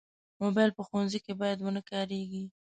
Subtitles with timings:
[0.41, 2.43] موبایل په ښوونځي کې باید ونه کارېږي.